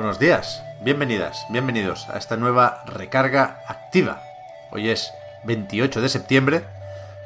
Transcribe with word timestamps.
Buenos 0.00 0.18
días, 0.18 0.62
bienvenidas, 0.80 1.44
bienvenidos 1.50 2.08
a 2.08 2.16
esta 2.16 2.38
nueva 2.38 2.84
recarga 2.86 3.60
activa. 3.66 4.22
Hoy 4.70 4.88
es 4.88 5.12
28 5.44 6.00
de 6.00 6.08
septiembre 6.08 6.64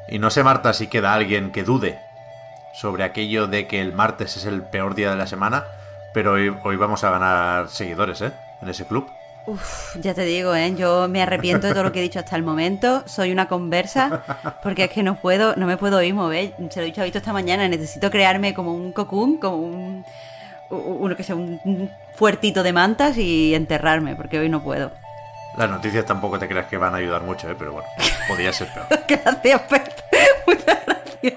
y 0.08 0.18
no 0.18 0.28
sé, 0.28 0.42
Marta, 0.42 0.72
si 0.72 0.88
queda 0.88 1.14
alguien 1.14 1.52
que 1.52 1.62
dude 1.62 2.00
sobre 2.72 3.04
aquello 3.04 3.46
de 3.46 3.68
que 3.68 3.80
el 3.80 3.92
martes 3.92 4.36
es 4.36 4.44
el 4.44 4.62
peor 4.62 4.96
día 4.96 5.12
de 5.12 5.16
la 5.16 5.28
semana, 5.28 5.66
pero 6.12 6.32
hoy, 6.32 6.76
vamos 6.76 7.04
a 7.04 7.12
ganar 7.12 7.68
seguidores, 7.68 8.20
¿eh? 8.22 8.32
En 8.60 8.68
ese 8.68 8.84
club. 8.84 9.08
Uf, 9.46 9.94
ya 10.00 10.12
te 10.12 10.24
digo, 10.24 10.52
¿eh? 10.56 10.74
yo 10.74 11.06
me 11.06 11.22
arrepiento 11.22 11.68
de 11.68 11.74
todo 11.74 11.84
lo 11.84 11.92
que 11.92 12.00
he 12.00 12.02
dicho 12.02 12.18
hasta 12.18 12.34
el 12.34 12.42
momento. 12.42 13.04
Soy 13.06 13.30
una 13.30 13.46
conversa 13.46 14.24
porque 14.64 14.84
es 14.84 14.90
que 14.90 15.04
no 15.04 15.14
puedo, 15.14 15.54
no 15.54 15.68
me 15.68 15.76
puedo 15.76 16.02
ir 16.02 16.12
mover. 16.12 16.54
Se 16.70 16.80
lo 16.80 16.82
he 16.82 16.86
dicho 16.86 17.02
a 17.02 17.04
Vito 17.04 17.18
esta 17.18 17.32
mañana. 17.32 17.68
Necesito 17.68 18.10
crearme 18.10 18.52
como 18.52 18.74
un 18.74 18.90
cocún, 18.90 19.36
como 19.36 19.58
un, 19.58 20.04
uno 20.76 21.16
que 21.16 21.22
sea 21.22 21.36
un 21.36 21.90
fuertito 22.16 22.62
de 22.62 22.72
mantas 22.72 23.16
y 23.18 23.54
enterrarme 23.54 24.16
porque 24.16 24.38
hoy 24.38 24.48
no 24.48 24.62
puedo. 24.62 24.92
Las 25.56 25.70
noticias 25.70 26.04
tampoco 26.04 26.38
te 26.38 26.48
creas 26.48 26.66
que 26.66 26.76
van 26.76 26.94
a 26.94 26.96
ayudar 26.96 27.22
mucho, 27.22 27.48
¿eh? 27.48 27.54
pero 27.56 27.72
bueno, 27.72 27.88
podría 28.26 28.52
ser 28.52 28.68
peor. 28.72 28.86
gracias, 29.08 29.60
Pep. 29.62 29.88
Muchas 30.46 30.78
gracias. 30.84 31.34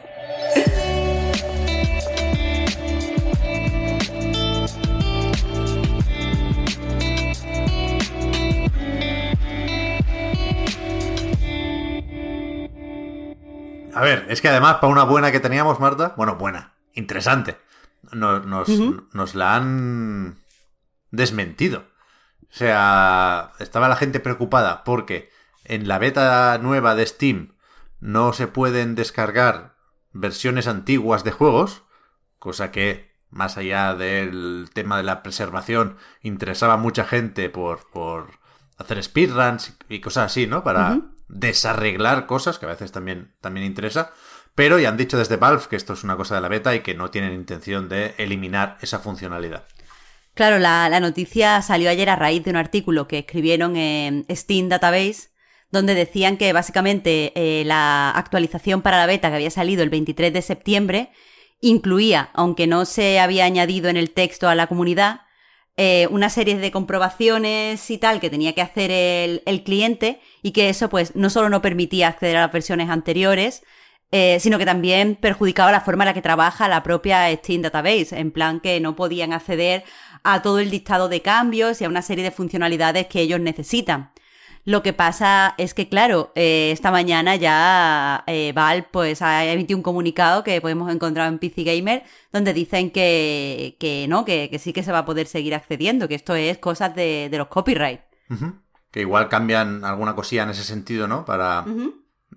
A 13.94 14.02
ver, 14.02 14.26
es 14.30 14.42
que 14.42 14.50
además, 14.50 14.76
para 14.76 14.92
una 14.92 15.04
buena 15.04 15.32
que 15.32 15.40
teníamos, 15.40 15.80
Marta, 15.80 16.14
bueno, 16.18 16.36
buena, 16.36 16.74
interesante, 16.94 17.58
nos, 18.12 18.46
nos, 18.46 18.70
nos 19.14 19.36
la 19.36 19.56
han 19.56 20.38
desmentido. 21.12 21.86
O 22.44 22.54
sea, 22.54 23.52
estaba 23.60 23.90
la 23.90 23.96
gente 23.96 24.20
preocupada 24.20 24.84
porque 24.84 25.30
en 25.64 25.88
la 25.88 26.00
beta 26.00 26.58
nueva 26.60 26.96
de 26.96 27.06
Steam 27.06 27.56
no 28.00 28.34
se 28.34 28.48
pueden 28.48 28.96
descargar 28.96 29.76
versiones 30.14 30.68
antiguas 30.68 31.24
de 31.24 31.32
juegos, 31.32 31.84
cosa 32.40 32.72
que, 32.72 33.12
más 33.30 33.58
allá 33.58 33.94
del 33.94 34.70
tema 34.74 34.98
de 34.98 35.04
la 35.04 35.24
preservación, 35.24 35.98
interesaba 36.22 36.74
a 36.74 36.78
mucha 36.78 37.06
gente 37.06 37.50
por, 37.50 37.90
por 37.92 38.40
hacer 38.78 39.04
speedruns 39.04 39.78
y 39.90 40.00
cosas 40.00 40.32
así, 40.32 40.48
¿no? 40.48 40.64
Para 40.64 41.02
desarreglar 41.28 42.26
cosas, 42.26 42.60
que 42.60 42.66
a 42.66 42.70
veces 42.70 42.92
también, 42.92 43.36
también 43.42 43.66
interesa. 43.66 44.14
Pero 44.58 44.80
ya 44.80 44.90
han 44.90 44.98
dicho 44.98 45.20
desde 45.20 45.36
Valve 45.36 45.66
que 45.70 45.76
esto 45.76 45.94
es 45.94 46.04
una 46.04 46.18
cosa 46.18 46.34
de 46.34 46.42
la 46.42 46.48
beta 46.48 46.74
y 46.74 46.80
que 46.80 46.96
no 46.96 47.12
tienen 47.12 47.36
intención 47.36 47.90
de 47.90 48.16
eliminar 48.18 48.80
esa 48.82 48.98
funcionalidad. 48.98 49.68
Claro, 50.34 50.58
la, 50.58 50.90
la, 50.90 51.00
noticia 51.00 51.62
salió 51.62 51.92
ayer 51.92 52.10
a 52.10 52.16
raíz 52.16 52.44
de 52.44 52.50
un 52.50 52.56
artículo 52.56 53.08
que 53.08 53.20
escribieron 53.20 53.76
en 53.76 54.26
Steam 54.32 54.68
Database, 54.68 55.30
donde 55.70 55.94
decían 55.94 56.38
que 56.38 56.54
básicamente 56.54 57.34
eh, 57.36 57.66
la 57.66 58.10
actualización 58.10 58.82
para 58.82 58.98
la 58.98 59.06
beta 59.06 59.30
que 59.30 59.36
había 59.36 59.52
salido 59.52 59.84
el 59.84 59.92
23 59.92 60.34
de 60.34 60.42
septiembre 60.42 61.12
incluía, 61.62 62.32
aunque 62.34 62.66
no 62.66 62.86
se 62.86 63.20
había 63.20 63.46
añadido 63.46 63.90
en 63.90 63.98
el 63.98 64.10
texto 64.10 64.50
a 64.50 64.56
la 64.56 64.66
comunidad, 64.66 65.22
eh, 65.76 66.08
una 66.10 66.32
serie 66.32 66.58
de 66.58 66.72
comprobaciones 66.72 67.92
y 67.92 68.00
tal 68.00 68.20
que 68.20 68.32
tenía 68.32 68.56
que 68.56 68.62
hacer 68.64 68.90
el, 68.90 69.44
el, 69.46 69.64
cliente 69.64 70.20
y 70.42 70.50
que 70.50 70.70
eso 70.70 70.90
pues 70.90 71.16
no 71.16 71.30
solo 71.30 71.50
no 71.50 71.62
permitía 71.62 72.08
acceder 72.08 72.38
a 72.38 72.42
las 72.42 72.52
versiones 72.52 72.90
anteriores, 72.90 73.62
eh, 74.12 74.40
sino 74.40 74.58
que 74.58 74.66
también 74.66 75.16
perjudicaba 75.16 75.72
la 75.72 75.82
forma 75.82 76.04
en 76.04 76.08
la 76.08 76.14
que 76.14 76.22
trabaja 76.22 76.68
la 76.68 76.84
propia 76.84 77.30
Steam 77.36 77.62
Database, 77.62 78.18
en 78.18 78.32
plan 78.32 78.60
que 78.60 78.80
no 78.80 78.96
podían 78.96 79.34
acceder 79.34 79.84
a 80.24 80.42
todo 80.42 80.60
el 80.60 80.70
dictado 80.70 81.10
de 81.10 81.22
cambios 81.22 81.82
y 81.82 81.86
a 81.86 81.90
una 81.90 82.02
serie 82.02 82.24
de 82.24 82.32
funcionalidades 82.32 83.08
que 83.08 83.22
ellos 83.22 83.40
necesitan. 83.40 84.12
Lo 84.68 84.84
que 84.84 84.92
pasa 84.92 85.56
es 85.58 85.74
que, 85.74 85.88
claro, 85.88 86.34
eh, 86.36 86.72
esta 86.74 86.92
mañana 86.92 87.38
ya 87.38 88.26
eh, 88.28 88.52
Valve 88.54 88.86
pues, 88.92 89.22
ha 89.22 89.46
emitido 89.46 89.78
un 89.78 89.84
comunicado 89.84 90.44
que 90.44 90.60
podemos 90.60 90.94
encontrar 90.94 91.30
en 91.30 91.40
PC 91.40 91.64
Gamer, 91.64 92.04
donde 92.34 92.54
dicen 92.54 92.92
que, 92.92 93.78
que 93.80 94.08
no, 94.10 94.26
que, 94.26 94.50
que, 94.52 94.60
sí 94.60 94.74
que 94.74 94.84
se 94.84 94.92
va 94.92 95.00
a 95.00 95.06
poder 95.06 95.28
seguir 95.28 95.56
accediendo, 95.56 96.10
que 96.10 96.16
esto 96.16 96.36
es 96.36 96.58
cosas 96.58 96.94
de, 96.96 97.30
de 97.32 97.38
los 97.38 97.48
copyright. 97.48 98.02
Uh 98.30 98.34
-huh. 98.34 98.54
Que 98.92 99.00
igual 99.00 99.30
cambian 99.30 99.86
alguna 99.86 100.16
cosilla 100.16 100.44
en 100.44 100.50
ese 100.50 100.64
sentido, 100.64 101.08
¿no? 101.08 101.24
Para 101.24 101.62
uh 101.62 101.70
-huh. 101.70 101.94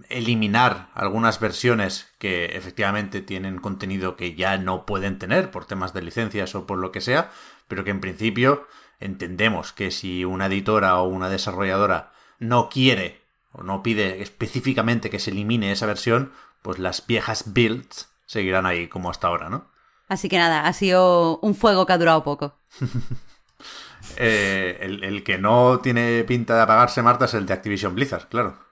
Eliminar 0.08 0.90
algunas 0.94 1.40
versiones 1.40 2.08
que 2.18 2.56
efectivamente 2.56 3.20
tienen 3.20 3.58
contenido 3.58 4.16
que 4.16 4.34
ya 4.34 4.56
no 4.56 4.86
pueden 4.86 5.18
tener 5.18 5.50
por 5.50 5.64
temas 5.66 5.92
de 5.92 6.02
licencias 6.02 6.54
o 6.54 6.66
por 6.66 6.78
lo 6.78 6.92
que 6.92 7.00
sea, 7.00 7.30
pero 7.68 7.84
que 7.84 7.90
en 7.90 8.00
principio 8.00 8.66
entendemos 8.98 9.72
que 9.72 9.90
si 9.90 10.24
una 10.24 10.46
editora 10.46 10.98
o 10.98 11.08
una 11.08 11.28
desarrolladora 11.28 12.12
no 12.38 12.68
quiere 12.68 13.20
o 13.52 13.62
no 13.62 13.82
pide 13.82 14.22
específicamente 14.22 15.10
que 15.10 15.18
se 15.18 15.30
elimine 15.30 15.72
esa 15.72 15.86
versión, 15.86 16.32
pues 16.62 16.78
las 16.78 17.06
viejas 17.06 17.52
builds 17.52 18.08
seguirán 18.26 18.66
ahí 18.66 18.88
como 18.88 19.10
hasta 19.10 19.28
ahora, 19.28 19.48
¿no? 19.48 19.68
Así 20.08 20.28
que 20.28 20.38
nada, 20.38 20.66
ha 20.66 20.72
sido 20.72 21.38
un 21.38 21.54
fuego 21.54 21.86
que 21.86 21.92
ha 21.92 21.98
durado 21.98 22.24
poco. 22.24 22.56
eh, 24.16 24.78
el, 24.80 25.04
el, 25.04 25.22
que 25.22 25.38
no 25.38 25.80
tiene 25.80 26.24
pinta 26.24 26.56
de 26.56 26.62
apagarse, 26.62 27.02
Marta, 27.02 27.26
es 27.26 27.34
el 27.34 27.46
de 27.46 27.54
Activision 27.54 27.94
Blizzard, 27.94 28.28
claro. 28.28 28.69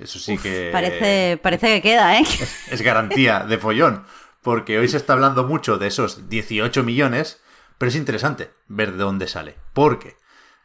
Eso 0.00 0.18
sí 0.18 0.34
Uf, 0.34 0.42
que... 0.42 0.70
Parece, 0.72 1.38
parece 1.42 1.74
que 1.74 1.82
queda, 1.82 2.18
¿eh? 2.18 2.22
Es, 2.22 2.72
es 2.72 2.82
garantía 2.82 3.40
de 3.40 3.58
follón, 3.58 4.04
porque 4.42 4.78
hoy 4.78 4.88
se 4.88 4.96
está 4.96 5.12
hablando 5.12 5.44
mucho 5.44 5.78
de 5.78 5.88
esos 5.88 6.28
18 6.28 6.82
millones, 6.82 7.40
pero 7.78 7.90
es 7.90 7.96
interesante 7.96 8.50
ver 8.66 8.92
de 8.92 8.98
dónde 8.98 9.28
sale, 9.28 9.56
porque 9.74 10.16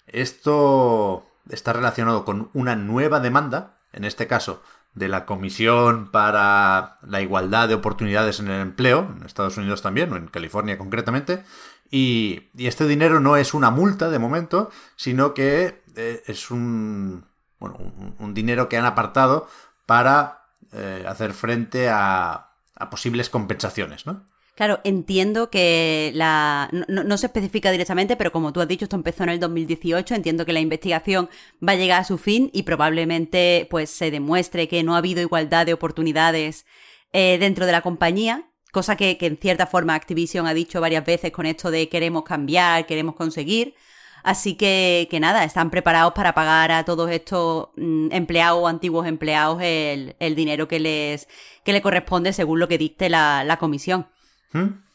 esto 0.07 1.25
está 1.49 1.73
relacionado 1.73 2.25
con 2.25 2.49
una 2.53 2.75
nueva 2.75 3.19
demanda, 3.19 3.77
en 3.91 4.05
este 4.05 4.27
caso 4.27 4.63
de 4.93 5.09
la 5.09 5.25
Comisión 5.25 6.09
para 6.09 6.97
la 7.05 7.21
Igualdad 7.21 7.67
de 7.67 7.75
Oportunidades 7.75 8.39
en 8.39 8.47
el 8.47 8.61
Empleo, 8.61 9.13
en 9.17 9.25
Estados 9.25 9.57
Unidos 9.57 9.81
también, 9.81 10.11
o 10.13 10.15
en 10.15 10.27
California 10.27 10.77
concretamente, 10.77 11.43
y, 11.91 12.49
y 12.55 12.67
este 12.67 12.87
dinero 12.87 13.19
no 13.19 13.37
es 13.37 13.53
una 13.53 13.71
multa 13.71 14.09
de 14.09 14.19
momento, 14.19 14.71
sino 14.95 15.33
que 15.33 15.83
eh, 15.95 16.23
es 16.25 16.49
un, 16.49 17.25
bueno, 17.65 17.93
un, 18.19 18.33
dinero 18.33 18.69
que 18.69 18.77
han 18.77 18.85
apartado 18.85 19.47
para 19.85 20.45
eh, 20.71 21.03
hacer 21.07 21.33
frente 21.33 21.89
a, 21.89 22.51
posibles 22.91 23.29
compensaciones, 23.29 24.05
¿no? 24.05 24.27
Claro, 24.55 24.79
entiendo 24.85 25.49
que 25.49 26.11
la 26.13 26.69
no, 26.71 27.17
se 27.17 27.25
especifica 27.25 27.71
directamente, 27.71 28.15
pero 28.15 28.31
como 28.31 28.53
tú 28.53 28.61
has 28.61 28.67
dicho, 28.67 28.85
esto 28.85 28.95
empezó 28.95 29.23
en 29.23 29.29
el 29.29 29.39
2018, 29.39 30.15
entiendo 30.15 30.45
que 30.45 30.53
la 30.53 30.61
investigación 30.61 31.29
va 31.65 31.73
a 31.73 31.75
llegar 31.75 32.01
a 32.01 32.05
su 32.05 32.17
fin 32.17 32.51
y 32.53 32.63
probablemente 32.63 33.67
pues 33.69 33.89
se 33.89 34.11
demuestre 34.11 34.69
que 34.69 34.81
no 34.83 34.95
ha 34.95 34.99
habido 34.99 35.21
igualdad 35.21 35.65
de 35.65 35.73
oportunidades 35.73 36.65
eh, 37.11 37.37
dentro 37.37 37.65
de 37.65 37.73
la 37.73 37.81
compañía, 37.81 38.49
cosa 38.71 38.95
que 38.95 39.17
en 39.19 39.37
cierta 39.37 39.67
forma 39.67 39.93
Activision 39.93 40.47
ha 40.47 40.53
dicho 40.53 40.79
varias 40.79 41.05
veces 41.05 41.31
con 41.31 41.45
esto 41.45 41.69
de 41.69 41.89
queremos 41.89 42.23
cambiar, 42.23 42.85
queremos 42.85 43.15
conseguir. 43.15 43.75
Así 44.25 44.55
que, 44.55 45.07
que 45.11 45.19
nada, 45.19 45.43
están 45.43 45.69
preparados 45.69 46.13
para 46.13 46.33
pagar 46.33 46.71
a 46.71 46.83
todos 46.83 47.11
estos 47.11 47.69
mm, 47.77 48.07
empleados 48.11 48.59
o 48.59 48.67
antiguos 48.67 49.05
empleados 49.05 49.61
el, 49.61 50.15
el 50.19 50.33
dinero 50.33 50.67
que 50.67 50.79
les 50.79 51.27
que 51.63 51.73
le 51.73 51.83
corresponde 51.83 52.33
según 52.33 52.59
lo 52.59 52.67
que 52.67 52.79
dicte 52.79 53.07
la, 53.07 53.43
la 53.43 53.57
comisión. 53.57 54.07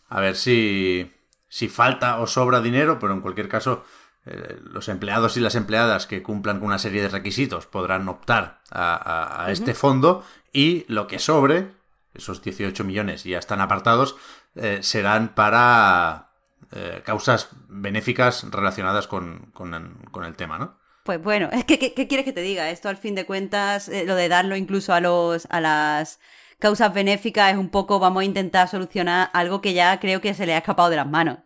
A 0.08 0.20
ver 0.20 0.34
si, 0.34 1.12
si 1.48 1.68
falta 1.68 2.18
o 2.18 2.26
sobra 2.26 2.60
dinero, 2.60 2.98
pero 2.98 3.12
en 3.12 3.20
cualquier 3.20 3.48
caso, 3.48 3.84
eh, 4.26 4.58
los 4.64 4.88
empleados 4.88 5.36
y 5.36 5.40
las 5.40 5.54
empleadas 5.54 6.06
que 6.06 6.24
cumplan 6.24 6.58
con 6.58 6.66
una 6.66 6.80
serie 6.80 7.02
de 7.02 7.08
requisitos 7.08 7.66
podrán 7.66 8.08
optar 8.08 8.62
a, 8.72 8.94
a, 8.96 9.42
a 9.42 9.44
uh 9.44 9.48
-huh. 9.48 9.52
este 9.52 9.74
fondo 9.74 10.24
y 10.52 10.84
lo 10.88 11.06
que 11.06 11.20
sobre, 11.20 11.70
esos 12.14 12.42
18 12.42 12.82
millones 12.82 13.22
ya 13.22 13.38
están 13.38 13.60
apartados, 13.60 14.16
eh, 14.56 14.80
serán 14.82 15.34
para 15.36 16.29
eh, 16.72 17.02
causas 17.04 17.48
benéficas 17.68 18.46
relacionadas 18.50 19.06
con, 19.06 19.50
con, 19.52 19.98
con, 20.10 20.24
el 20.24 20.36
tema, 20.36 20.58
¿no? 20.58 20.78
Pues 21.04 21.22
bueno, 21.22 21.48
es 21.52 21.64
que 21.64 21.78
¿qué, 21.78 21.94
qué 21.94 22.06
quieres 22.06 22.24
que 22.24 22.32
te 22.32 22.42
diga? 22.42 22.70
Esto 22.70 22.88
al 22.88 22.96
fin 22.96 23.14
de 23.14 23.26
cuentas, 23.26 23.88
eh, 23.88 24.04
lo 24.06 24.14
de 24.14 24.28
darlo 24.28 24.56
incluso 24.56 24.92
a 24.92 25.00
los 25.00 25.46
a 25.50 25.60
las 25.60 26.20
causas 26.58 26.94
benéficas, 26.94 27.52
es 27.52 27.58
un 27.58 27.70
poco 27.70 27.98
vamos 27.98 28.20
a 28.20 28.24
intentar 28.24 28.68
solucionar 28.68 29.30
algo 29.32 29.60
que 29.60 29.74
ya 29.74 29.98
creo 29.98 30.20
que 30.20 30.34
se 30.34 30.46
le 30.46 30.54
ha 30.54 30.58
escapado 30.58 30.90
de 30.90 30.96
las 30.96 31.08
manos. 31.08 31.38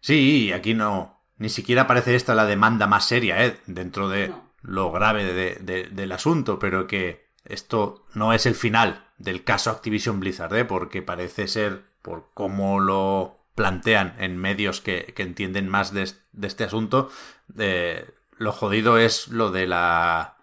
Sí, 0.00 0.52
aquí 0.52 0.74
no, 0.74 1.22
ni 1.38 1.48
siquiera 1.48 1.86
parece 1.86 2.14
esta 2.14 2.34
la 2.34 2.46
demanda 2.46 2.86
más 2.86 3.06
seria, 3.06 3.44
¿eh? 3.44 3.58
Dentro 3.66 4.08
de 4.08 4.32
lo 4.62 4.90
grave 4.90 5.56
del 5.60 6.12
asunto, 6.12 6.58
pero 6.58 6.86
que 6.86 7.26
esto 7.44 8.04
no 8.14 8.32
es 8.32 8.46
el 8.46 8.54
final 8.54 9.06
del 9.18 9.44
caso 9.44 9.70
Activision 9.70 10.20
Blizzard, 10.20 10.54
¿eh? 10.54 10.64
Porque 10.64 11.02
parece 11.02 11.48
ser, 11.48 11.84
por 12.02 12.30
cómo 12.34 12.80
lo 12.80 13.35
plantean 13.56 14.14
en 14.18 14.36
medios 14.36 14.80
que, 14.80 15.12
entienden 15.16 15.68
más 15.68 15.92
de, 15.92 16.08
este 16.42 16.62
asunto, 16.62 17.10
eh, 17.58 18.08
lo 18.38 18.52
jodido 18.52 18.98
es 18.98 19.26
lo 19.28 19.50
de 19.50 19.66
la 19.66 20.36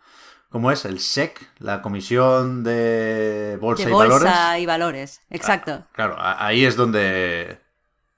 ¿Cómo 0.49 0.69
es? 0.69 0.85
El 0.85 0.99
SEC, 0.99 1.49
la 1.57 1.81
Comisión 1.81 2.63
de 2.63 3.57
Bolsa, 3.59 3.85
de 3.85 3.89
y 3.89 3.93
Valores. 3.93 4.23
Bolsa 4.23 4.59
y 4.59 4.65
Valores, 4.67 5.21
exacto. 5.31 5.83
Claro, 5.93 6.15
ahí 6.19 6.63
es 6.63 6.75
donde, 6.75 7.59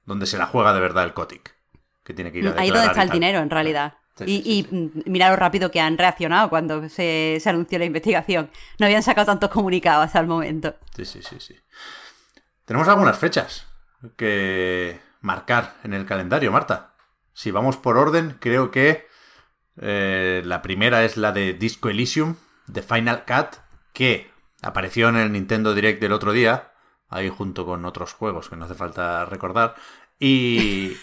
donde 0.05 0.25
se 0.25 0.37
la 0.37 0.45
juega 0.45 0.73
de 0.73 0.81
verdad 0.81 1.05
el 1.05 1.13
COTIC, 1.13 1.55
que 2.03 2.13
tiene 2.13 2.33
que 2.33 2.39
ir 2.39 2.47
a 2.49 2.59
Ahí 2.59 2.71
donde 2.71 2.87
está 2.87 3.03
el 3.03 3.09
dinero, 3.09 3.39
en 3.39 3.49
realidad. 3.49 3.93
y, 4.25 4.67
mira 5.05 5.29
lo 5.29 5.37
rápido 5.37 5.71
que 5.71 5.79
han 5.79 5.97
reaccionado 5.97 6.49
cuando 6.49 6.89
se, 6.89 7.37
se, 7.39 7.49
anunció 7.49 7.79
la 7.79 7.85
investigación. 7.85 8.49
No 8.79 8.85
habían 8.85 9.03
sacado 9.03 9.27
tantos 9.27 9.49
comunicados 9.49 10.05
hasta 10.05 10.19
el 10.19 10.27
momento. 10.27 10.75
Sí, 10.93 11.05
sí, 11.05 11.21
sí, 11.21 11.37
sí. 11.39 11.55
Tenemos 12.65 12.89
algunas 12.89 13.17
fechas 13.17 13.65
que 14.17 14.99
marcar 15.21 15.75
en 15.83 15.93
el 15.93 16.05
calendario, 16.05 16.51
Marta. 16.51 16.93
Si 17.33 17.51
vamos 17.51 17.77
por 17.77 17.97
orden, 17.97 18.37
creo 18.39 18.71
que 18.71 19.07
eh, 19.81 20.41
la 20.45 20.61
primera 20.61 21.03
es 21.03 21.17
la 21.17 21.31
de 21.31 21.53
Disco 21.53 21.89
Elysium, 21.89 22.35
de 22.67 22.81
Final 22.81 23.25
Cut, 23.25 23.57
que 23.93 24.31
apareció 24.61 25.09
en 25.09 25.17
el 25.17 25.31
Nintendo 25.31 25.73
Direct 25.73 26.01
del 26.01 26.13
otro 26.13 26.31
día, 26.31 26.73
ahí 27.09 27.29
junto 27.29 27.65
con 27.65 27.85
otros 27.85 28.13
juegos 28.13 28.49
que 28.49 28.55
no 28.55 28.65
hace 28.65 28.75
falta 28.75 29.25
recordar. 29.25 29.75
Y, 30.19 30.95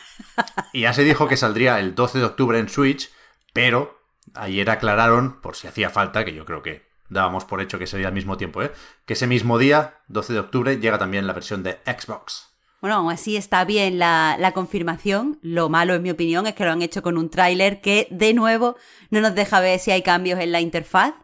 y 0.73 0.83
ya 0.83 0.93
se 0.93 1.05
dijo 1.05 1.29
que 1.29 1.37
saldría 1.37 1.79
el 1.81 1.95
12 1.95 2.19
de 2.19 2.25
octubre 2.25 2.59
en 2.59 2.69
Switch, 2.69 3.11
pero 3.53 4.01
ayer 4.35 4.71
aclararon, 4.71 5.41
por 5.41 5.57
si 5.57 5.67
hacía 5.67 5.91
falta, 5.91 6.25
que 6.25 6.35
yo 6.35 6.45
creo 6.45 6.63
que 6.63 6.91
dábamos 7.09 7.45
por 7.45 7.61
hecho 7.61 7.79
que 7.79 7.87
sería 7.87 8.09
al 8.09 8.15
mismo 8.15 8.37
tiempo, 8.37 8.63
¿eh? 8.63 8.73
que 9.05 9.13
ese 9.13 9.27
mismo 9.27 9.59
día, 9.59 10.01
12 10.09 10.33
de 10.33 10.39
octubre, 10.39 10.79
llega 10.79 10.99
también 10.99 11.27
la 11.27 11.35
versión 11.35 11.63
de 11.63 11.81
Xbox. 11.85 12.52
Bueno, 12.83 12.97
aún 12.97 13.13
así 13.13 13.37
está 13.37 13.65
bien 13.65 14.01
la, 14.01 14.51
confirmación. 14.55 15.39
Lo 15.41 15.69
malo, 15.69 15.95
en 15.95 16.03
mi 16.03 16.11
opinión, 16.11 16.49
es 16.49 16.55
que 16.55 16.65
lo 16.65 16.73
han 16.73 16.83
hecho 16.83 17.01
con 17.01 17.17
un 17.17 17.31
tráiler 17.31 17.81
que, 17.81 18.09
de 18.11 18.35
nuevo, 18.35 18.75
no 19.11 19.21
nos 19.21 19.37
deja 19.37 19.61
ver 19.61 19.79
si 19.79 19.93
hay 19.93 20.03
cambios 20.03 20.41
en 20.41 20.51
la 20.51 20.61
interfaz 20.61 21.15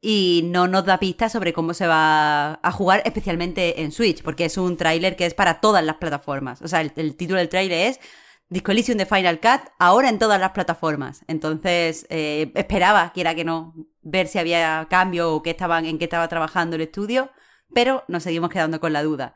y 0.00 0.42
no 0.46 0.66
nos 0.66 0.86
da 0.86 0.98
pistas 0.98 1.32
sobre 1.32 1.52
cómo 1.52 1.74
se 1.74 1.86
va 1.86 2.54
a 2.54 2.72
jugar, 2.72 3.02
especialmente 3.04 3.82
en 3.82 3.92
Switch, 3.92 4.22
porque 4.22 4.46
es 4.46 4.56
un 4.56 4.78
tráiler 4.78 5.14
que 5.14 5.26
es 5.26 5.34
para 5.34 5.60
todas 5.60 5.84
las 5.84 5.96
plataformas. 5.96 6.62
O 6.62 6.68
sea, 6.68 6.80
el, 6.80 6.92
título 7.16 7.38
del 7.38 7.50
tráiler 7.50 7.88
es 7.88 8.00
Disco 8.48 8.72
de 8.72 9.06
Final 9.06 9.40
Cut, 9.40 9.60
ahora 9.78 10.08
en 10.08 10.18
todas 10.18 10.40
las 10.40 10.52
plataformas. 10.52 11.22
Entonces, 11.28 12.06
eh, 12.08 12.50
esperaba, 12.54 13.12
quiera 13.12 13.34
que 13.34 13.44
no, 13.44 13.74
ver 14.00 14.26
si 14.26 14.38
había 14.38 14.86
cambio 14.88 15.34
o 15.34 15.42
qué 15.42 15.50
estaban, 15.50 15.84
en 15.84 15.98
qué 15.98 16.04
estaba 16.04 16.28
trabajando 16.28 16.76
el 16.76 16.82
estudio, 16.82 17.30
pero 17.74 18.04
nos 18.08 18.22
seguimos 18.22 18.48
quedando 18.48 18.80
con 18.80 18.94
la 18.94 19.02
duda. 19.02 19.34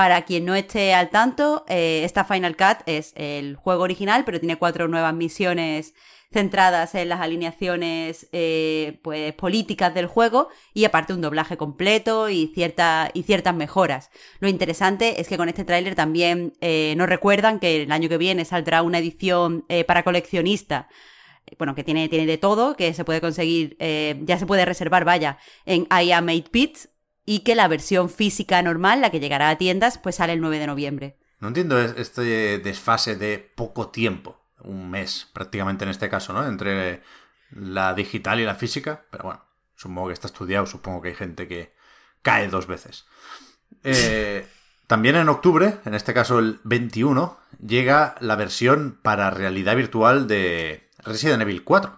Para 0.00 0.22
quien 0.22 0.46
no 0.46 0.54
esté 0.54 0.94
al 0.94 1.10
tanto, 1.10 1.66
eh, 1.68 2.04
esta 2.06 2.24
Final 2.24 2.56
Cut 2.56 2.78
es 2.86 3.12
el 3.16 3.54
juego 3.54 3.82
original, 3.82 4.24
pero 4.24 4.40
tiene 4.40 4.56
cuatro 4.56 4.88
nuevas 4.88 5.12
misiones 5.12 5.92
centradas 6.32 6.94
en 6.94 7.10
las 7.10 7.20
alineaciones 7.20 8.26
eh, 8.32 8.98
pues, 9.02 9.34
políticas 9.34 9.92
del 9.92 10.06
juego 10.06 10.48
y 10.72 10.86
aparte 10.86 11.12
un 11.12 11.20
doblaje 11.20 11.58
completo 11.58 12.30
y, 12.30 12.50
y 12.50 13.22
ciertas 13.24 13.54
mejoras. 13.54 14.10
Lo 14.38 14.48
interesante 14.48 15.20
es 15.20 15.28
que 15.28 15.36
con 15.36 15.50
este 15.50 15.66
tráiler 15.66 15.94
también 15.94 16.54
eh, 16.62 16.94
nos 16.96 17.06
recuerdan 17.06 17.60
que 17.60 17.82
el 17.82 17.92
año 17.92 18.08
que 18.08 18.16
viene 18.16 18.46
saldrá 18.46 18.80
una 18.80 19.00
edición 19.00 19.66
para 19.86 20.02
coleccionista 20.02 20.88
bueno, 21.58 21.74
que 21.74 21.84
tiene, 21.84 22.08
tiene 22.08 22.24
de 22.24 22.38
todo, 22.38 22.74
que 22.74 22.94
se 22.94 23.04
puede 23.04 23.20
conseguir, 23.20 23.76
ya 23.78 24.38
se 24.38 24.46
puede 24.46 24.64
reservar, 24.64 25.04
vaya, 25.04 25.36
en 25.66 25.86
I 25.90 26.12
Am 26.12 26.28
8 26.28 26.48
Bits, 26.52 26.88
y 27.30 27.44
que 27.44 27.54
la 27.54 27.68
versión 27.68 28.10
física 28.10 28.60
normal, 28.60 29.00
la 29.00 29.10
que 29.10 29.20
llegará 29.20 29.50
a 29.50 29.56
tiendas, 29.56 29.98
pues 29.98 30.16
sale 30.16 30.32
el 30.32 30.40
9 30.40 30.58
de 30.58 30.66
noviembre. 30.66 31.16
No 31.38 31.46
entiendo 31.46 31.78
este 31.80 32.58
desfase 32.58 33.14
de 33.14 33.38
poco 33.38 33.90
tiempo, 33.90 34.40
un 34.64 34.90
mes 34.90 35.28
prácticamente 35.32 35.84
en 35.84 35.90
este 35.90 36.08
caso, 36.08 36.32
¿no? 36.32 36.44
Entre 36.44 37.04
la 37.52 37.94
digital 37.94 38.40
y 38.40 38.44
la 38.44 38.56
física, 38.56 39.04
pero 39.12 39.22
bueno, 39.22 39.44
supongo 39.76 40.08
que 40.08 40.14
está 40.14 40.26
estudiado, 40.26 40.66
supongo 40.66 41.02
que 41.02 41.10
hay 41.10 41.14
gente 41.14 41.46
que 41.46 41.72
cae 42.22 42.48
dos 42.48 42.66
veces. 42.66 43.06
Eh, 43.84 44.44
también 44.88 45.14
en 45.14 45.28
octubre, 45.28 45.78
en 45.84 45.94
este 45.94 46.12
caso 46.12 46.40
el 46.40 46.58
21, 46.64 47.38
llega 47.64 48.16
la 48.18 48.34
versión 48.34 48.98
para 49.00 49.30
realidad 49.30 49.76
virtual 49.76 50.26
de 50.26 50.90
Resident 50.98 51.42
Evil 51.42 51.62
4, 51.62 51.96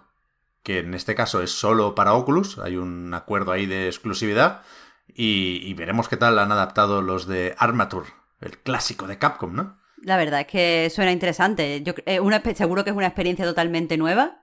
que 0.61 0.77
en 0.77 0.93
este 0.93 1.15
caso 1.15 1.41
es 1.41 1.49
solo 1.49 1.95
para 1.95 2.13
Oculus, 2.13 2.59
hay 2.59 2.75
un 2.75 3.15
acuerdo 3.15 3.51
ahí 3.51 3.65
de 3.65 3.87
exclusividad, 3.87 4.61
y, 5.07 5.73
veremos 5.75 6.09
qué 6.09 6.17
tal 6.17 6.39
han 6.39 6.51
adaptado 6.51 7.01
los 7.01 7.27
de 7.27 7.55
Armature, 7.57 8.09
el 8.41 8.57
clásico 8.59 9.07
de 9.07 9.17
Capcom, 9.17 9.53
¿no? 9.53 9.79
La 10.01 10.17
verdad 10.17 10.41
es 10.41 10.47
que 10.47 10.89
suena 10.89 11.11
interesante. 11.11 11.81
Yo, 11.83 11.93
eh, 12.05 12.19
una, 12.19 12.41
seguro 12.55 12.83
que 12.83 12.89
es 12.89 12.95
una 12.95 13.07
experiencia 13.07 13.45
totalmente 13.45 13.97
nueva, 13.97 14.41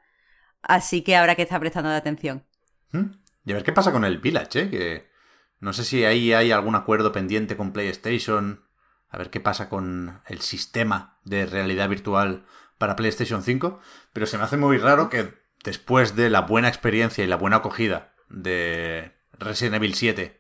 así 0.63 1.03
que 1.03 1.17
habrá 1.17 1.35
que 1.35 1.43
estar 1.43 1.61
prestando 1.61 1.91
atención. 1.91 2.45
¿Mm? 2.93 3.13
Y 3.45 3.53
a 3.53 3.55
ver 3.55 3.65
qué 3.65 3.73
pasa 3.73 3.93
con 3.93 4.05
el 4.05 4.19
Village, 4.19 4.61
¿eh? 4.61 4.71
Que 4.71 5.11
no 5.59 5.73
sé 5.73 5.85
si 5.85 6.05
ahí 6.05 6.33
hay 6.33 6.53
algún 6.53 6.75
acuerdo 6.75 7.13
pendiente 7.13 7.57
con 7.57 7.73
PlayStation. 7.73 8.65
A 9.09 9.19
ver 9.19 9.31
qué 9.31 9.41
pasa 9.41 9.69
con 9.69 10.23
el 10.27 10.41
sistema 10.41 11.19
de 11.25 11.45
realidad 11.47 11.89
virtual 11.89 12.47
para 12.79 12.97
PlayStation 12.97 13.43
5. 13.43 13.81
Pero 14.13 14.27
se 14.27 14.39
me 14.39 14.45
hace 14.45 14.57
muy 14.57 14.79
raro 14.79 15.11
que 15.11 15.35
después 15.65 16.17
de 16.17 16.31
la 16.31 16.43
buena 16.43 16.69
experiencia 16.69 17.25
y 17.25 17.27
la 17.27 17.37
buena 17.37 17.57
acogida 17.57 18.15
de 18.29 19.13
Resident 19.33 19.77
Evil 19.77 19.95
7 19.95 20.40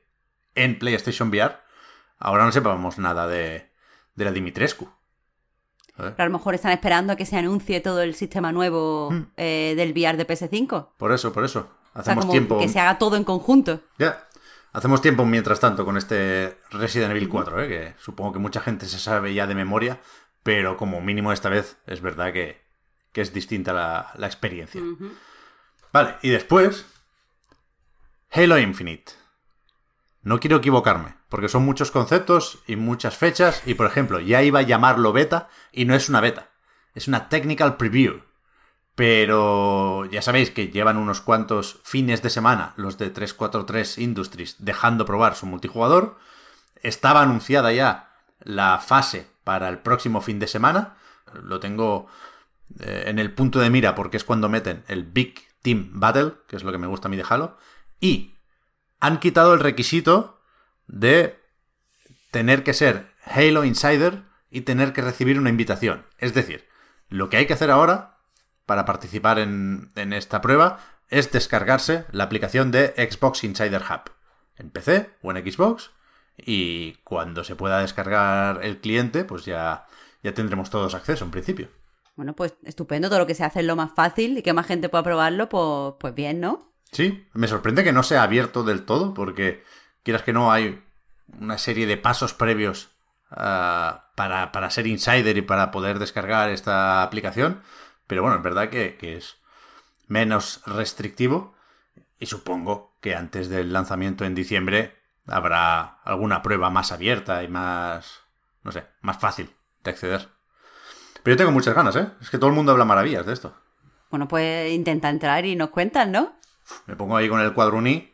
en 0.54 0.78
PlayStation 0.78 1.28
VR, 1.28 1.56
ahora 2.18 2.44
no 2.44 2.52
sepamos 2.52 2.98
nada 2.98 3.26
de, 3.26 3.70
de 4.14 4.24
la 4.24 4.32
Dimitrescu. 4.32 4.88
a 5.96 6.24
lo 6.24 6.30
mejor 6.30 6.54
están 6.54 6.72
esperando 6.72 7.12
a 7.12 7.16
que 7.16 7.26
se 7.26 7.36
anuncie 7.36 7.80
todo 7.80 8.02
el 8.02 8.14
sistema 8.14 8.52
nuevo 8.52 9.10
hmm. 9.10 9.32
eh, 9.36 9.74
del 9.76 9.92
VR 9.92 10.16
de 10.16 10.26
PS5. 10.26 10.90
Por 10.96 11.12
eso, 11.12 11.32
por 11.32 11.44
eso. 11.44 11.70
Hacemos 11.94 12.30
tiempo. 12.30 12.58
Que 12.58 12.68
se 12.68 12.78
haga 12.78 12.98
todo 12.98 13.16
en 13.16 13.24
conjunto. 13.24 13.80
Ya. 13.98 14.28
Hacemos 14.72 15.02
tiempo 15.02 15.24
mientras 15.24 15.58
tanto 15.58 15.84
con 15.84 15.96
este 15.96 16.58
Resident 16.70 17.10
Evil 17.10 17.28
4, 17.28 17.64
¿eh? 17.64 17.68
que 17.68 17.94
supongo 17.98 18.34
que 18.34 18.38
mucha 18.38 18.60
gente 18.60 18.86
se 18.86 19.00
sabe 19.00 19.34
ya 19.34 19.48
de 19.48 19.56
memoria, 19.56 20.00
pero 20.44 20.76
como 20.76 21.00
mínimo 21.00 21.32
esta 21.32 21.48
vez 21.48 21.76
es 21.86 22.00
verdad 22.00 22.32
que, 22.32 22.60
es 23.14 23.32
distinta 23.32 23.72
la, 23.72 24.12
la 24.16 24.28
experiencia. 24.28 24.80
Vale, 25.92 26.14
y 26.22 26.30
después, 26.30 26.86
Halo 28.30 28.58
Infinite. 28.58 29.12
No 30.22 30.38
quiero 30.38 30.58
equivocarme, 30.58 31.16
porque 31.28 31.48
son 31.48 31.64
muchos 31.64 31.90
conceptos 31.90 32.62
y 32.66 32.76
muchas 32.76 33.16
fechas, 33.16 33.62
y 33.64 33.74
por 33.74 33.86
ejemplo, 33.86 34.20
ya 34.20 34.42
iba 34.42 34.60
a 34.60 34.62
llamarlo 34.62 35.12
beta 35.12 35.48
y 35.72 35.86
no 35.86 35.94
es 35.94 36.08
una 36.08 36.20
beta, 36.20 36.50
es 36.94 37.08
una 37.08 37.28
technical 37.28 37.76
preview. 37.76 38.22
Pero 38.94 40.04
ya 40.06 40.20
sabéis 40.20 40.50
que 40.50 40.68
llevan 40.68 40.98
unos 40.98 41.22
cuantos 41.22 41.80
fines 41.84 42.20
de 42.20 42.28
semana 42.28 42.74
los 42.76 42.98
de 42.98 43.08
343 43.08 43.96
Industries 43.96 44.56
dejando 44.58 45.06
probar 45.06 45.36
su 45.36 45.46
multijugador. 45.46 46.18
Estaba 46.82 47.22
anunciada 47.22 47.72
ya 47.72 48.10
la 48.40 48.78
fase 48.78 49.26
para 49.42 49.70
el 49.70 49.78
próximo 49.78 50.20
fin 50.20 50.38
de 50.38 50.48
semana. 50.48 50.96
Lo 51.32 51.60
tengo 51.60 52.08
eh, 52.80 53.04
en 53.06 53.18
el 53.18 53.32
punto 53.32 53.58
de 53.60 53.70
mira 53.70 53.94
porque 53.94 54.18
es 54.18 54.24
cuando 54.24 54.50
meten 54.50 54.84
el 54.86 55.04
Big 55.04 55.48
Team 55.62 55.92
Battle, 55.94 56.34
que 56.46 56.56
es 56.56 56.64
lo 56.64 56.72
que 56.72 56.78
me 56.78 56.86
gusta 56.86 57.08
a 57.08 57.10
mí 57.10 57.16
de 57.16 57.24
Halo. 57.26 57.56
Y 58.00 58.34
han 59.00 59.18
quitado 59.18 59.54
el 59.54 59.60
requisito 59.60 60.40
de 60.86 61.40
tener 62.30 62.62
que 62.62 62.74
ser 62.74 63.06
Halo 63.24 63.64
Insider 63.64 64.22
y 64.50 64.62
tener 64.62 64.92
que 64.92 65.02
recibir 65.02 65.38
una 65.38 65.50
invitación. 65.50 66.04
Es 66.18 66.34
decir, 66.34 66.68
lo 67.08 67.28
que 67.28 67.38
hay 67.38 67.46
que 67.46 67.54
hacer 67.54 67.70
ahora 67.70 68.18
para 68.66 68.84
participar 68.84 69.38
en, 69.38 69.90
esta 70.12 70.40
prueba 70.40 70.78
es 71.08 71.32
descargarse 71.32 72.04
la 72.12 72.24
aplicación 72.24 72.70
de 72.70 72.88
Xbox 72.96 73.42
Insider 73.42 73.82
Hub 73.82 74.12
en 74.56 74.70
PC 74.70 75.10
o 75.22 75.32
en 75.32 75.50
Xbox 75.50 75.90
y 76.36 76.94
cuando 77.02 77.42
se 77.42 77.56
pueda 77.56 77.80
descargar 77.80 78.64
el 78.64 78.80
cliente 78.80 79.24
pues 79.24 79.44
ya, 79.44 79.86
ya 80.22 80.34
tendremos 80.34 80.70
todos 80.70 80.94
acceso 80.94 81.24
en 81.24 81.30
principio. 81.30 81.68
Bueno, 82.16 82.34
pues 82.34 82.54
estupendo, 82.64 83.08
todo 83.08 83.20
lo 83.20 83.26
que 83.26 83.34
se 83.34 83.44
hace 83.44 83.60
es 83.60 83.66
lo 83.66 83.76
más 83.76 83.92
fácil 83.94 84.38
y 84.38 84.42
que 84.42 84.52
más 84.52 84.66
gente 84.66 84.88
pueda 84.88 85.02
probarlo, 85.02 85.48
pues, 85.48 85.94
pues 85.98 86.14
bien, 86.14 86.40
¿no? 86.40 86.69
Sí, 86.92 87.28
me 87.32 87.46
sorprende 87.46 87.84
que 87.84 87.92
no 87.92 88.02
sea 88.02 88.22
abierto 88.22 88.64
del 88.64 88.84
todo, 88.84 89.14
porque 89.14 89.64
quieras 90.02 90.22
que 90.22 90.32
no, 90.32 90.52
hay 90.52 90.82
una 91.38 91.58
serie 91.58 91.86
de 91.86 91.96
pasos 91.96 92.34
previos 92.34 92.90
ah, 93.30 94.10
para, 94.16 94.70
ser 94.70 94.86
insider 94.86 95.36
y 95.36 95.42
para 95.42 95.70
poder 95.70 95.98
descargar 95.98 96.50
esta 96.50 97.02
aplicación. 97.02 97.62
Pero 98.06 98.22
bueno, 98.22 98.36
es 98.36 98.42
verdad 98.42 98.70
que, 98.70 98.96
es 99.00 99.36
menos 100.08 100.62
restrictivo. 100.66 101.54
Y 102.18 102.26
supongo 102.26 102.96
que 103.00 103.14
antes 103.14 103.48
del 103.48 103.72
lanzamiento 103.72 104.24
en 104.24 104.34
diciembre 104.34 104.96
habrá 105.26 106.00
alguna 106.04 106.42
prueba 106.42 106.68
más 106.70 106.92
abierta 106.92 107.42
y 107.42 107.48
más, 107.48 108.20
no 108.62 108.72
sé, 108.72 108.84
más 109.00 109.18
fácil 109.18 109.50
de 109.84 109.90
acceder. 109.90 110.28
Pero 111.22 111.34
yo 111.34 111.38
tengo 111.38 111.52
muchas 111.52 111.74
ganas, 111.74 111.96
¿eh? 111.96 112.08
Es 112.20 112.30
que 112.30 112.38
todo 112.38 112.50
el 112.50 112.56
mundo 112.56 112.72
habla 112.72 112.84
maravillas 112.84 113.24
de 113.24 113.32
esto. 113.32 113.54
Bueno, 114.10 114.26
pues 114.26 114.72
intenta 114.72 115.08
entrar 115.08 115.46
y 115.46 115.54
nos 115.54 115.70
cuentan, 115.70 116.12
¿no? 116.12 116.39
Me 116.86 116.96
pongo 116.96 117.16
ahí 117.16 117.28
con 117.28 117.40
el 117.40 117.52
cuadruní. 117.52 118.12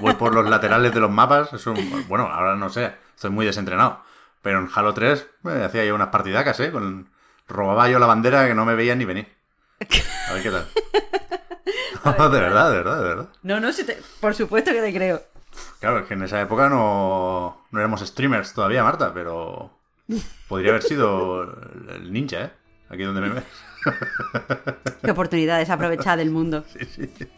Voy 0.00 0.14
por 0.14 0.34
los 0.34 0.48
laterales 0.48 0.92
de 0.94 1.00
los 1.00 1.10
mapas. 1.10 1.52
Es 1.52 1.64
bueno, 2.08 2.26
ahora 2.26 2.56
no 2.56 2.68
sé. 2.68 2.94
Estoy 3.14 3.30
muy 3.30 3.46
desentrenado. 3.46 4.02
Pero 4.42 4.58
en 4.58 4.68
Halo 4.74 4.92
3 4.92 5.26
me 5.42 5.64
hacía 5.64 5.84
yo 5.84 5.94
unas 5.94 6.08
partidacas, 6.08 6.58
¿eh? 6.60 6.72
Con... 6.72 7.08
Robaba 7.48 7.88
yo 7.88 7.98
la 7.98 8.06
bandera 8.06 8.46
que 8.46 8.54
no 8.54 8.64
me 8.64 8.74
veían 8.74 8.98
ni 8.98 9.04
venir. 9.04 9.28
A 10.28 10.32
ver 10.32 10.42
qué 10.42 10.50
tal. 10.50 10.68
de 12.32 12.40
verdad, 12.40 12.70
de 12.70 12.76
verdad, 12.76 12.96
de 12.96 13.08
verdad. 13.08 13.28
No, 13.42 13.60
no, 13.60 13.68
por 14.20 14.34
supuesto 14.34 14.72
que 14.72 14.80
te 14.80 14.92
creo. 14.92 15.22
Claro, 15.80 16.00
es 16.00 16.06
que 16.06 16.14
en 16.14 16.22
esa 16.22 16.40
época 16.40 16.68
no, 16.68 17.66
no 17.70 17.78
éramos 17.78 18.00
streamers 18.00 18.54
todavía, 18.54 18.82
Marta, 18.82 19.12
pero 19.12 19.70
podría 20.48 20.70
haber 20.70 20.82
sido 20.82 21.42
el 21.90 22.12
ninja, 22.12 22.44
¿eh? 22.44 22.50
Aquí 22.92 23.02
donde 23.02 23.22
me 23.22 23.28
ves. 23.30 23.44
Qué 25.02 25.10
oportunidades 25.10 25.70
aprovechar 25.70 26.18
del 26.18 26.30
mundo. 26.30 26.64
Sí, 26.78 27.06
sí. 27.16 27.28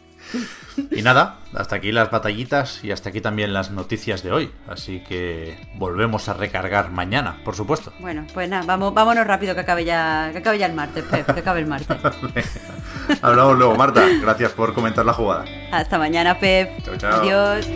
Y 0.89 1.03
nada, 1.03 1.37
hasta 1.53 1.75
aquí 1.75 1.91
las 1.91 2.09
batallitas 2.09 2.83
y 2.83 2.91
hasta 2.91 3.09
aquí 3.09 3.21
también 3.21 3.53
las 3.53 3.69
noticias 3.69 4.23
de 4.23 4.31
hoy. 4.31 4.51
Así 4.67 5.03
que 5.03 5.55
volvemos 5.75 6.27
a 6.29 6.33
recargar 6.33 6.89
mañana, 6.89 7.37
por 7.45 7.55
supuesto. 7.55 7.93
Bueno, 7.99 8.25
pues 8.33 8.49
nada, 8.49 8.63
vamos, 8.65 8.91
vámonos 8.93 9.27
rápido 9.27 9.53
que 9.53 9.61
acabe 9.61 9.85
ya, 9.85 10.29
que 10.31 10.39
acabe 10.39 10.57
ya 10.57 10.65
el 10.65 10.73
martes, 10.73 11.03
Pep, 11.03 11.31
que 11.31 11.39
acabe 11.41 11.59
el 11.59 11.67
martes. 11.67 11.95
Hablamos 13.21 13.55
luego, 13.57 13.75
Marta. 13.75 14.03
Gracias 14.19 14.51
por 14.53 14.73
comentar 14.73 15.05
la 15.05 15.13
jugada. 15.13 15.45
Hasta 15.71 15.99
mañana, 15.99 16.39
Pep. 16.39 16.83
Chao, 16.83 16.97
chao. 16.97 17.21
Adiós. 17.21 17.67